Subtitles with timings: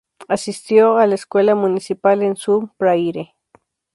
[0.27, 3.35] Asistió a la Escuela Municipal en Sun Prairie.